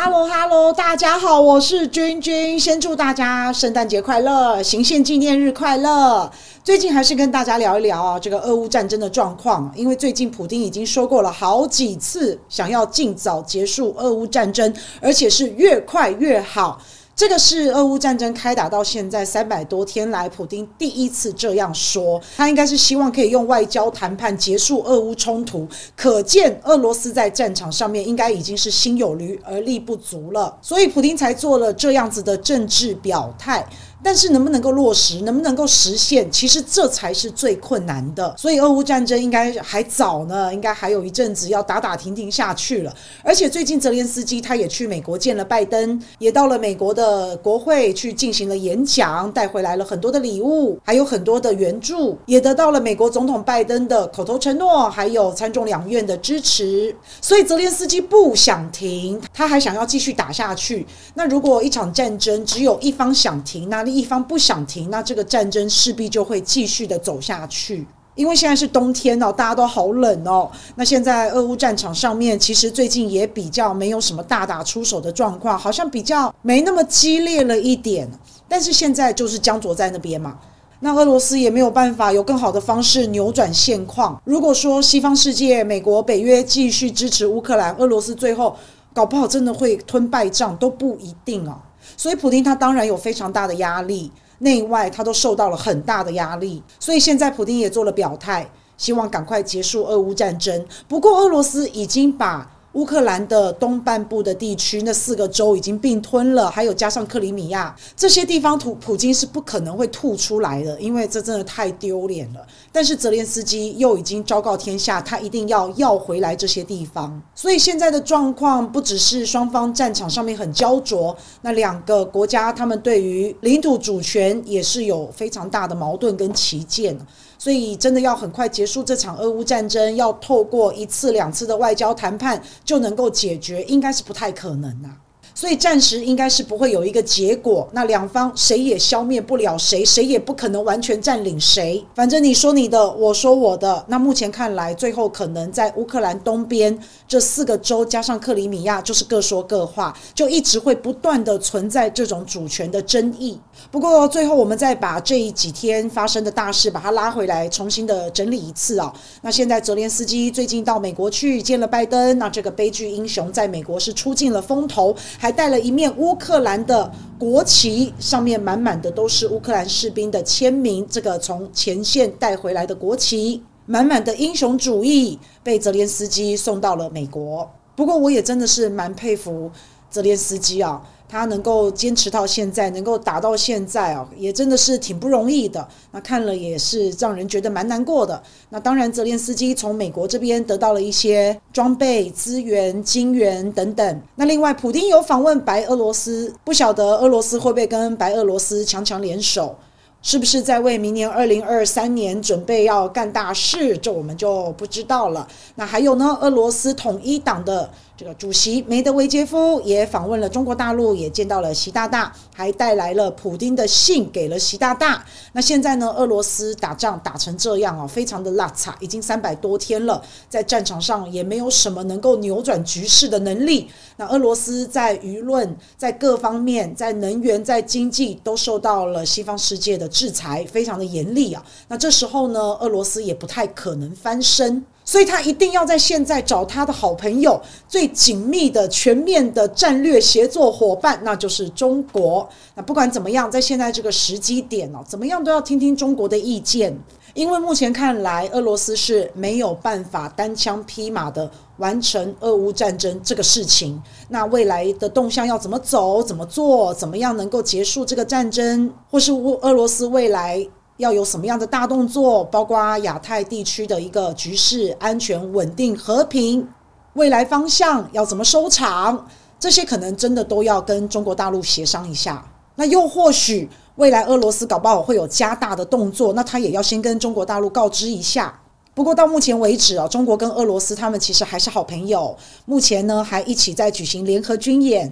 [0.00, 6.32] 哈喽哈喽，大家好，我是君君，先祝大家圣诞节快乐，行宪纪念日快乐。
[6.64, 16.80] 最近还是跟大家聊一聊啊，这个俄乌战争的状况，因为最近普丁已经说过了好几次，想要尽早结束俄乌战争，而且是越快越好。
[17.20, 22.18] 这个是俄乌战争开打到现在三百多天来，普京第一次这样说。
[22.34, 25.68] 他应该是希望可以用外交谈判结束俄乌冲突。
[25.94, 33.66] 可见俄罗斯在战场上面应该已经是心有余而力不足了，所以普京才做了这样子的政治表态。
[34.02, 38.34] 但是能不能够落实，能不能够实现，其实这才是最困难的。
[38.36, 42.94] 所以俄乌战争应该还早呢，应该还有一阵子要打打停停下去了。
[43.22, 56.94] 而且最近泽连斯基他也去美国见了拜登，也到了美国的国会去进行了演讲，带回来了很多的礼物，还有很多的援助，也得到了美国总统拜登的口头承诺，还有参众两院的支持。
[57.20, 60.86] 所以泽连斯基不想停，他还想要继续打下去。
[61.14, 67.86] 那如果一场战争只有一方想停，那一方不想停，那这个战争势必就会继续的走下去。
[68.16, 70.50] 因为现在是冬天哦，大家都好冷哦。
[70.74, 78.10] 那现在俄乌战场上面，其实最近也比较没有什么大打出手的状况，好像比较没那么激烈了一点。
[78.46, 80.36] 但是现在就是僵着在那边嘛。
[80.80, 84.20] 那俄罗斯也没有办法有更好的方式扭转现况。
[84.24, 88.56] 如果说西方世界、美国、北约继续支持乌克兰，俄罗斯最后
[88.92, 91.56] 搞不好真的会吞败仗都不一定哦。
[91.96, 96.62] 所以，普丁他当然有非常大的压力，内外他都受到了很大的压力。
[96.78, 100.66] 所以现在普丁也做了表态，希望赶快结束俄乌战争。
[100.88, 112.46] 不过，俄罗斯已经把乌克兰的东半部的地区，那四个州已经并吞了，还有加上克里米亚这些地方，普普京是不可能会吐出来的，因为这真的太丢脸了。
[112.70, 117.20] 但是泽连斯基又已经昭告天下，他一定要要回来这些地方。
[117.34, 126.96] 所以现在的状况不只是双方战场上面很焦灼，那两个国家他们对于领土主权也是有非常大的矛盾跟歧见。
[127.42, 134.94] 所以，真的要很快结束这场俄乌战争，要透过一次两次的外交谈判就能够解决，应该是不太可能啊。
[135.34, 141.84] 所以暂时应该是不会有一个结果，那两方谁也消灭不了谁，谁也不可能完全占领谁。
[141.94, 143.84] 反正你说你的，我说我的。
[143.88, 153.38] 那目前看来，最后可能在乌克兰东边这四个州加上克里米亚，就是各说各话，就一直会不断的存在这种主权的争议。
[153.70, 158.92] 不过最后我们再把这几天发生的大事把它拉回来，重新的整理一次啊。
[159.22, 164.94] 那现在泽连斯基最近到美国去见了拜登，那这个悲剧英雄在美国是出尽了风头。
[165.22, 170.86] 还带了一面乌克兰的国旗，上面满满的都是乌克兰士兵的签名。
[170.88, 177.50] 这个从前线带回来的国旗，满满的英雄主义，被泽连斯基送到了美国。
[177.76, 179.50] 不过，我也真的是蛮佩服
[179.90, 180.82] 泽连斯基啊。
[181.10, 185.66] 他能够坚持到现在，能够打到现在啊，也真的是挺不容易的。
[185.90, 188.22] 那看了也是让人觉得蛮难过的。
[188.50, 194.02] 那当然，泽连斯基从美国这边得到了一些装备、资源、金援等等。
[194.14, 199.56] 那另外，普丁有访问白俄罗斯，不晓得俄罗斯会不会跟白俄罗斯强强联手，
[200.02, 203.76] 是不是在为明年二零二三年准备要干大事？
[203.78, 205.26] 这我们就不知道了。
[205.56, 207.68] 那还有呢，俄罗斯统一党的。
[208.00, 215.04] 这个主席梅德韦杰夫也访问了中国大陆，也见到了习大大，还带来了普丁的信给了习大大。
[215.34, 223.68] 那现在呢，俄罗斯打仗打成这样啊，非常的拉差，已经三百多天了，在战场上也没有什么能够扭转局势的能力。
[223.98, 231.44] 那俄罗斯在舆论、在各方面、在能源、在经济都受到了西方世界的制裁，非常的严厉啊。
[231.68, 234.64] 那这时候呢，俄罗斯也不太可能翻身。
[234.90, 242.28] 所以他一定要在现在找他的好朋友，最紧密的、全面的战略协作伙伴，那就是中国。
[242.56, 246.76] 那不管怎么样，在现在这个时机点哦，怎么样都要听听中国的意见，
[247.14, 253.80] 因为目前看来，俄罗斯是没有办法单枪匹马的完成俄乌战争这个事情。
[254.08, 260.44] 那未来的动向要怎么走、怎么做、怎么样能够结束这个战争，或是俄俄罗斯未来？
[260.80, 266.48] 要有什么样的大动作，包括亚太地区的一个局势安全、稳定、和平，
[266.94, 269.06] 未来方向要怎么收场，
[269.38, 272.24] 这些可能真的都要跟中国大陆协商一下。
[272.56, 278.40] 那又或许未来俄罗斯搞不好会有加大的动作，那他也要先跟中国大陆告知一下。
[278.74, 282.16] 不过到目前为止啊，中国跟俄罗斯他们其实还是好朋友，
[282.46, 284.90] 目前呢还一起在举行联合军演。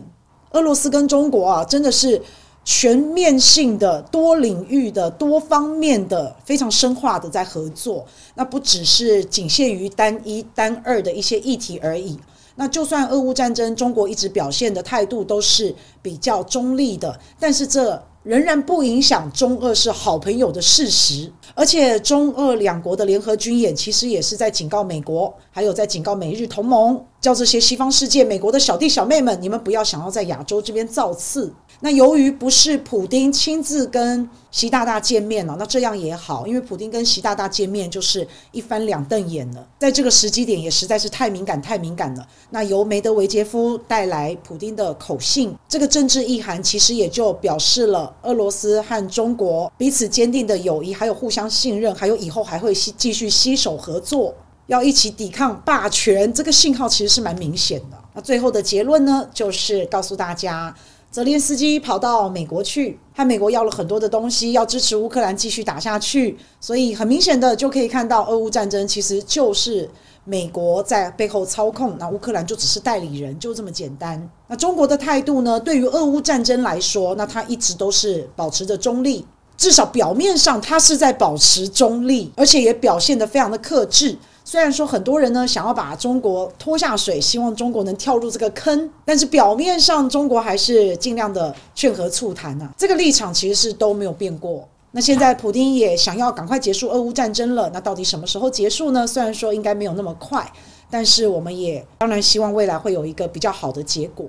[0.50, 2.22] 俄罗斯跟中国啊，真的是。
[2.70, 8.04] 全面性的、多领域的、多方面的、非常深化的在合作，
[8.34, 12.18] 那不只是仅限于单一、单二的一些议题而已。
[12.56, 21.32] 那就算俄乌战争，中国一直表现的态度都是比较中立的，但是这仍然不影响中俄是好朋友的事实。
[21.54, 31.50] 而且中俄两国的联合军演，其实也是在警告美国，还有在警告美日同盟，叫这些西方世界、美国的小弟小妹们，你们不要想要在亚洲这边造次。
[31.80, 42.26] 那由于不是普丁亲自跟习大大见面了，那这样也好，因为普丁跟习大大见面就是一翻两瞪眼了，在这个时机点也实在是太敏感，太敏感了。
[42.50, 54.34] 那由梅德韦杰夫带来普丁的口信，这个政治意涵其实也就表示了俄罗斯和中国彼此坚定的友谊，还有互相信任，还有以后还会继续携手合作，
[54.66, 56.32] 要一起抵抗霸权。
[56.32, 57.96] 这个信号其实是蛮明显的。
[58.14, 60.74] 那最后的结论呢，就是告诉大家。
[61.18, 66.38] 泽连斯基跑到美国去，和美国要了很多的东西，要支持乌克兰继续打下去。
[66.60, 69.90] 所以很明显的就可以看到，俄乌战争其实就是
[70.22, 74.30] 美国在背后操控，那乌克兰就只是代理人，就这么简单。
[74.46, 75.58] 那中国的态度呢？
[75.58, 79.26] 对于俄乌战争来说，那他一直都是保持着中立，
[79.56, 84.16] 至少表面上他是在保持中立，而且也表现得非常的克制。
[84.50, 94.66] 虽然说很多人呢想要把中国拖下水，希望中国能跳入这个坑，但是表面上中国还是尽量的劝和促谈啊，这个立场其实是都没有变过。
[94.92, 99.06] 那现在普丁也想要赶快结束俄乌战争了，那到底什么时候结束呢？
[99.06, 100.50] 虽然说应该没有那么快，
[100.88, 104.26] 但是我们也当然希望未来会有一个比较好的结果。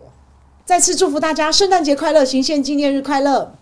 [0.66, 3.54] 再次祝福大家圣诞节快乐，行宪纪念日快乐。